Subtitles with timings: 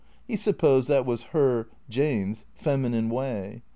[0.27, 3.61] He supposed that was her (Jane's) feminine way.